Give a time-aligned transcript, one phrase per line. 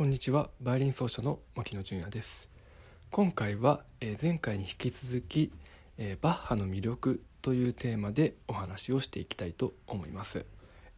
[0.00, 0.48] こんにちは。
[0.62, 2.48] バイオリン奏者の牧野純也です。
[3.10, 5.52] 今回は、えー前回に引き続き、
[5.98, 10.46] えーバッハの魅力というテーマでお話をしていきたいと思います、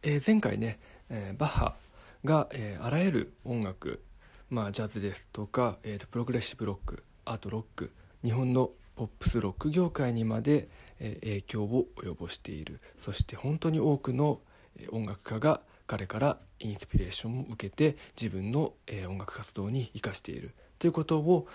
[0.03, 0.79] えー前回ね、
[1.09, 1.75] えーバッハ
[2.23, 4.01] が、えーあらゆる音楽
[4.49, 7.91] まあジャズですとか、えーとプログレッシブロックアートロック
[8.23, 10.69] 日本のポップスロック業界にまで、
[11.01, 12.79] えー影響を及ぼしている。
[12.97, 14.39] そして本当に多くの
[14.77, 18.73] え音楽家が彼からインスピレーションを受けて自分の、
[19.07, 21.47] 音楽活動に生かしているということを、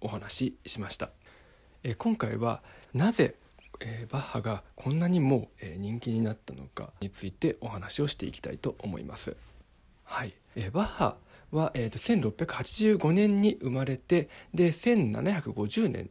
[0.00, 1.10] お話ししました、
[1.98, 2.62] 今回は
[2.94, 3.36] なぜ、
[4.10, 9.36] バッハがこんなにも、人気になったのかについてお話をしていきたいと思います。
[10.04, 10.34] はい、
[10.72, 11.16] バッハ
[11.50, 16.10] は、えーと1685年に生まれてで1750年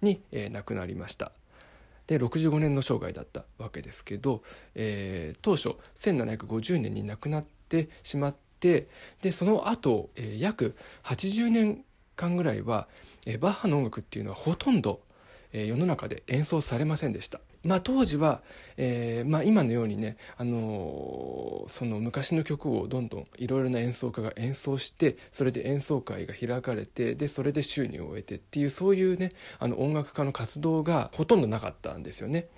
[0.00, 1.32] に、亡くなりました。
[2.06, 4.42] で65年の生涯だったわけですけど、
[4.74, 8.88] えー当初1750年に亡くなってしまって
[9.22, 12.88] でその後、えー約80年間ぐらいは、
[13.26, 15.00] えーバッハの音楽っていうのはほとんど、
[15.56, 17.40] えー世の中で演奏されませんでした。
[17.64, 18.42] まあ、当時は、
[18.76, 32.48] えーまあ、今のようにね、あのーその昔の曲をどんどんいろいろな演奏家が演奏してそれで演奏会が開かれてでそれで収入を得てっていうそういうねあの音楽家の活動がほとんどなかったんですよね。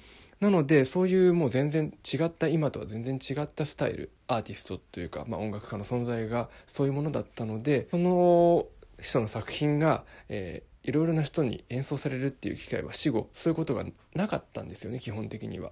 [0.41, 8.67] なのでそういうもう全然違った今とは全然違ったスタイルアーティストというか、まあ、音楽家の存在がそういうものだったのでその
[9.01, 15.71] 人の作品が、えーいろいろな人に演奏されるっていう機会は死後そういうことがなかったんですよね基本的には。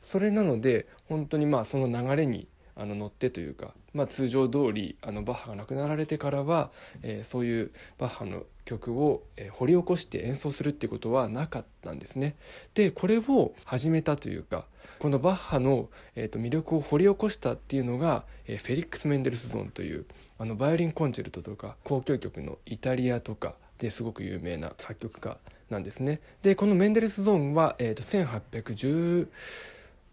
[0.00, 6.70] それなので本当にまあその流れにあの乗ってというか、まあ、通常通りあのバッハが亡くなられてからは、
[7.02, 12.34] えーそういうバッハの曲を、えー掘り起こして演奏するっていうことはなかったんですね。
[12.72, 14.64] でこれを始めたというか
[14.98, 20.06] このバッハの、えーと魅力を掘り起こしたっていうのが、えーフェリックス・メンデルスゾーンという
[20.38, 25.38] あのバイオリンコンチェルトとか交響曲のイタリアとかですごく有名な作曲家
[25.68, 26.20] なんですね。
[26.42, 29.26] でこのメンデルスゾーンは、えー、と1810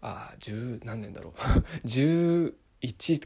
[0.02, 1.32] あ10何年だろう
[1.86, 2.52] 11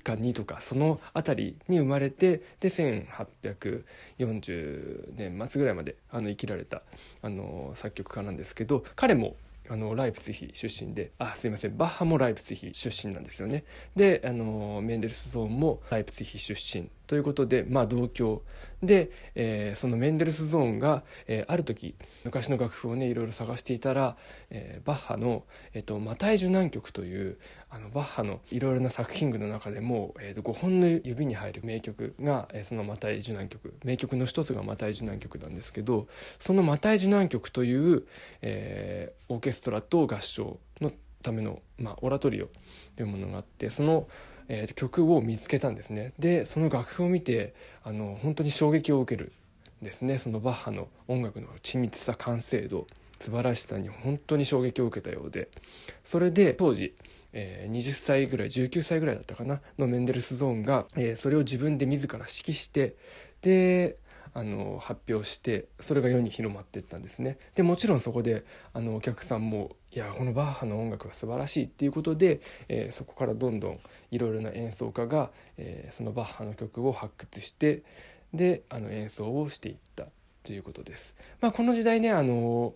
[0.02, 6.82] か2とかその辺りに生まれてで1840年末ぐらいまであの生きられた
[7.22, 9.36] あの作曲家なんですけど彼も
[9.70, 13.64] あのライプツィヒ出身であすいませんバッハもライプツィヒ出身なんですよね
[13.96, 18.42] であのメンデルスゾーンもライプツィヒ出身ということでまあ同郷。
[18.82, 21.94] で、えーそのメンデルスゾーンが、えーある時
[22.25, 24.16] 昔の楽譜をねいろいろ探していたら、
[24.50, 27.38] えーバッハの、えーと「マタイ受難曲」という
[27.70, 38.04] あのバッハのいろいろな作品群の中でも、えーと5本の指に入る名曲が、えーその「マタイ受難曲」名曲の一つが「マタイ受難曲」なんですけどその「マタイ受難曲」という、
[38.43, 42.48] えーオーケストラと合唱のための、まあ、オラトリオ
[42.97, 44.06] というものがあってその、
[44.49, 46.12] えー曲を見つけたんですね。
[46.19, 49.32] でその楽譜を見てあの本当に衝撃を受ける
[49.82, 50.19] ですね。
[50.19, 52.87] そのバッハの音楽の緻密さ完成度
[53.19, 55.49] 素晴らしさに本当に衝撃を受けたようで。
[56.03, 56.94] それで当時、
[57.32, 62.97] えー20歳ぐらい19歳ぐらいだったかなのメンデルスゾーンが、えーそれを自分で自ら指揮して
[63.43, 63.97] で
[64.34, 73.78] あの発表してそれが世に広まっていったんですねでもちろんそこであのお客さんもいやこのバッハの音楽が素晴らしいっていうことで、えーそこからどんどん
[74.10, 77.82] いろいろな演奏家が、えーそのバッハの曲を発掘して
[78.32, 80.06] であの演奏をしていった
[80.42, 81.16] ということです。
[81.40, 82.74] まあ、この時代ねあの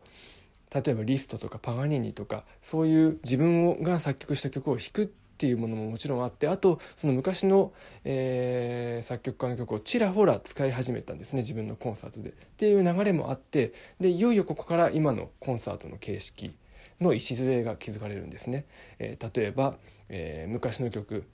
[0.75, 5.09] 例えばリストとかパガニーニとかそういう自分をが作曲した曲を弾くっ
[5.39, 7.73] っていうものももちろんあってあとその昔の、
[8.03, 12.31] えー作曲家の曲をちらほら使い始めたんですね自分のコンサートで。
[12.31, 16.57] っていう流れもあってでいよいよここから今のコンサートの形式
[17.01, 18.67] の礎が築かれるんですね。
[18.99, 19.77] えー例えば、
[20.09, 21.25] えー昔の曲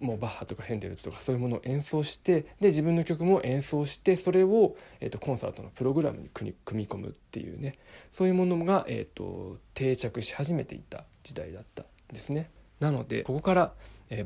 [0.00, 7.78] もうバッハとかヘンデルツとかそういうものを演奏してで自分の曲も演奏してそれを、えー、とコンサートのプログラムに組み込むっていうね
[8.10, 12.50] そういうものが、えー、と定着し始めていた時代だったんですね。
[12.82, 13.72] なのでここから、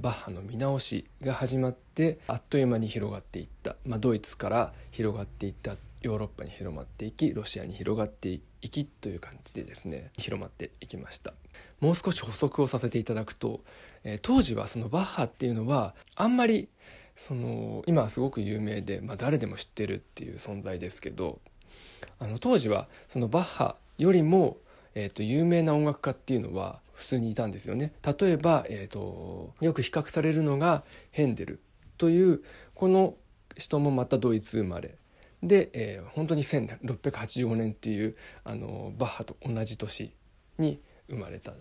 [0.00, 5.76] バッハの見直しが始まってあっという間に広がっていった、まあ、ドイツから広がっていった。
[6.02, 11.32] ヨーロッパに広まっていきロシアに広がっていきという感じでですね広まっていきました。
[11.80, 13.60] もう少し補足をさせていただくと、
[14.04, 16.68] え当時はそのバッハっていうのはあんまり
[17.16, 21.40] その今はすごく有名で、まあ、誰でも知ってるっていう存在ですけど
[22.18, 24.58] あの当時はそのバッハよりも、
[24.96, 27.92] えー、と有名な音楽家っていうのは普通にいたんですよね。
[28.18, 31.60] 例えば、えー、とよく比較されるのがヘンデル
[31.98, 32.42] という
[32.74, 33.14] この
[33.58, 34.96] 人もまたドイツ生まれ
[35.42, 40.14] で、えー本当に1685年っていうあのバッハと同じ年
[40.58, 41.52] に生まれた、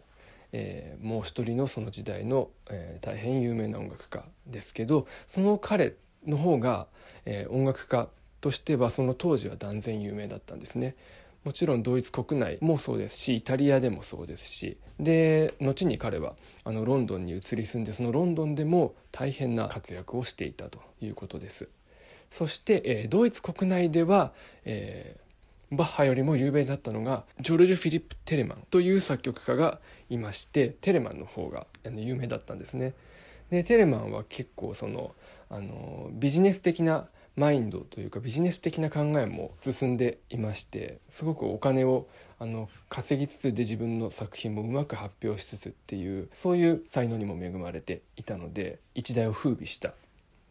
[0.53, 5.95] えーもう一人のその時代の、えー大変有名な音楽家ですけどその彼
[6.25, 6.87] の方が、
[7.25, 8.07] えー、音楽家
[8.39, 10.95] としてはその当時は断然有名だったんですね。
[11.45, 16.33] もちろんドイツ国内もそうですしイタリアでもそうですしで後に彼は
[16.63, 21.69] あのロンドンに移り住んでそのロンドンでも大変な活躍をしていたということです。
[22.31, 24.33] そして、えー、ドイツ国内では、
[24.65, 32.93] えー、バッハよりも有名だったのがジョルジュ・フィリップ・テレマンという作曲家がいましてテレマンの方が有名だったんですね。
[33.51, 35.13] でテレマンは結構その
[35.49, 42.07] あのビジネス的なマインドというかビジネス的な考えも進んでいましてすごくお金を
[42.39, 49.93] あの稼ぎつつで自分の作品もうまく発表しつつっていうそういう才能にも恵まれていたので一代を風靡した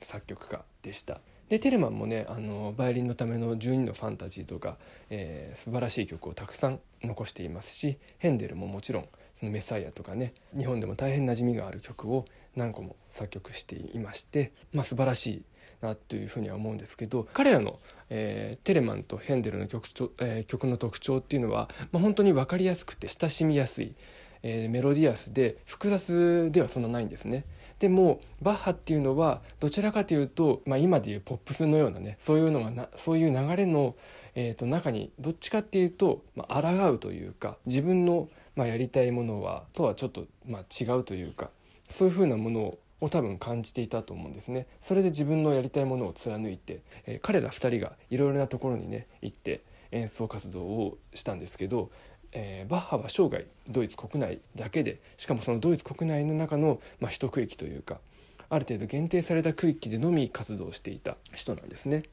[0.01, 1.21] 作曲家でした。
[1.49, 4.79] でテレマンもねあのバイオリンのための12のファンタジーとか、
[5.11, 9.09] えー、素晴らしい曲をたくさん残していますしヘンデルももちろん
[9.39, 12.25] そのメサイアとかね日本でも大変馴染みがある曲を
[12.57, 15.43] 何個も作曲していまして、まあ、素晴らしい
[15.81, 17.79] なというふうには思うんですけど彼らの、
[18.11, 23.95] えー、テレマンとヘンデルの曲,、えー、曲の特徴っていうのは、まあ、本当に分かりやすくて親しみやすい、
[24.43, 27.45] えー、メロディアスで複雑ではそんなないんですね。
[27.81, 33.97] でもバッハっていうのはどちらかというと、まあ、今でいうポップスのようなねそういうのがなそういう流れの、
[34.35, 41.51] えー、と中にどっちかっていうと、まあ抗うというか自分の、まあ、やりたいものはとはちょっと、まあ、違うというか
[41.89, 51.91] そういうふうなものを多分感じていたと思うんですねそれで自分のやりたいものを貫いて、えー、彼ら2人がいろいろなところにね行って演奏活動をしたんですけど、
[52.33, 58.01] えー、バッハは生涯ドイツ国内だけでしかもそのドイツ国内の中の、まあ、一区域というか
[58.49, 62.05] ある程度限定された区域でのみ活動していた人なんですね。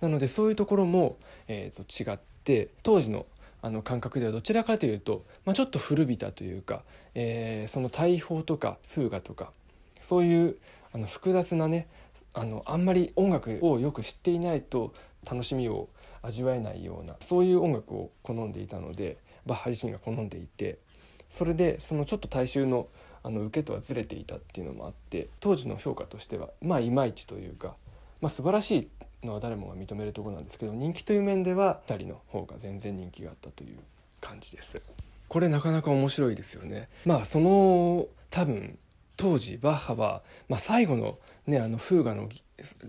[0.00, 1.16] なのでそういうところも、
[1.48, 3.26] えー、と違って当時の
[3.62, 6.82] あの感覚ではどちらかというと、まあ、ちょっと古びたというか、
[7.14, 9.50] えー、その大砲とか風雅とか
[10.00, 10.56] そういう
[10.92, 11.88] あの複雑なね
[12.32, 14.92] あのあんまり音楽をよく知っていないと
[15.28, 15.88] 楽しみを
[16.22, 19.16] 味わえないようなそういう音楽を好んでいたので
[19.46, 20.78] バッハ自身が好んでいて
[21.30, 22.88] それでそのちょっと大衆の
[23.24, 27.74] あの受けとはずれていたっていうのもあって当時の評価としてはまあいまいちというか、
[28.20, 28.88] まあ、素晴らしい
[29.22, 33.78] のは誰もが認めるところなんですけど人気という面では2人の方が全然人気があったという
[34.20, 34.80] 感じです。
[35.28, 36.88] これなかなか面白いですよね。
[37.04, 38.78] まあその多分
[39.16, 42.28] 当時バッハは、まあ、最後の,、ね、あのフーガの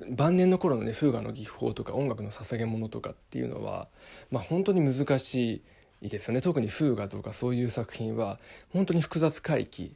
[0.10, 3.88] 晩年の頃のねフーガの技法とか音楽の捧げ物とかっていうのは、
[4.30, 5.64] まあ、本当に難し
[6.02, 8.38] いですよね特にフーガとかそういう作品は
[8.74, 9.94] 本当に複雑回帰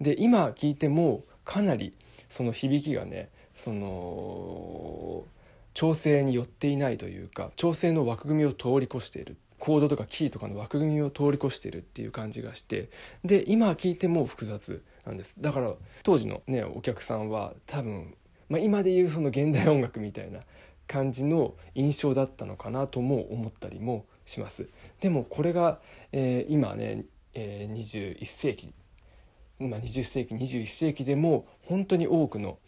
[0.00, 1.94] で今聞いてもかなり
[2.28, 5.24] その響きがねその
[5.74, 9.36] 調整によっていないというか調整の枠組みを通り越している。
[9.58, 12.90] コードとかキーとかの枠組みを通り越しているっていう感じがして
[13.24, 15.34] で今聞いても複雑なんです。
[15.38, 15.72] だから
[16.02, 18.14] 当時のねお客さんは多分、
[18.48, 20.40] まあ、今でいうその現代音楽みたいな
[20.86, 24.68] 感じの印象だったのかなとも思ったりもします。
[25.00, 25.80] でもこれが、
[26.12, 28.74] えー、今ね、えー、21世紀
[29.58, 32.58] まあ、20世紀21世紀でも本当に多くの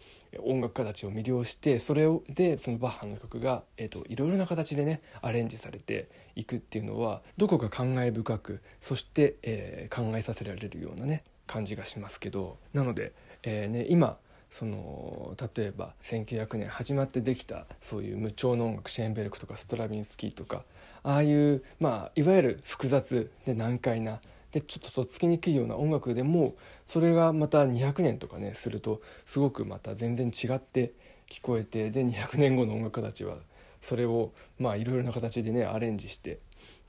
[0.44, 13.12] 音楽家たちを魅了してそれでそのバッハの曲が、えーと、いろいろな形でねアレンジされていくっていうのはどこか感慨深くそして、えー、考えさせられるようなね感じがしますけどなので、
[13.42, 14.18] えーね、今
[14.50, 20.62] その例えば1900年始まってできたそういう無調の音楽シェーンベルクとかストラビンスキーとか
[21.02, 24.20] ああいうまあいわゆる複雑で難解な
[24.56, 30.94] でちょっととっつきにくいような音楽でもそれがまた200年とかねするとすごくまた全然違って
[31.30, 33.36] 聞こえてで200年後の音楽家たちは
[33.82, 36.38] それをまあいろいろな形でねアレンジして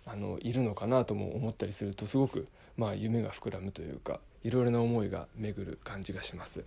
[0.06, 2.48] あのいるのかなとも思ったりするとすごく
[2.78, 6.64] まあ夢が膨らむというかいろいろな思いが巡る感じがします。